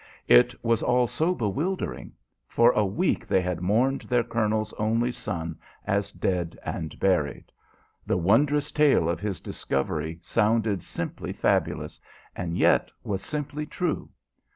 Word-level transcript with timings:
It 0.27 0.55
was 0.65 0.81
all 0.81 1.05
so 1.05 1.35
bewildering. 1.35 2.13
For 2.47 2.71
a 2.71 2.83
week 2.83 3.27
they 3.27 3.39
had 3.41 3.61
mourned 3.61 4.01
their 4.01 4.23
colonel's 4.23 4.73
only 4.79 5.11
son 5.11 5.59
as 5.85 6.11
dead 6.11 6.57
and 6.65 6.97
buried. 6.99 7.51
The 8.07 8.17
wondrous 8.17 8.71
tale 8.71 9.07
of 9.07 9.19
his 9.19 9.39
discovery 9.39 10.17
sounded 10.23 10.81
simply 10.81 11.33
fabulous, 11.33 11.99
and 12.35 12.57
yet 12.57 12.89
was 13.03 13.21
simply 13.21 13.67
true. 13.67 14.09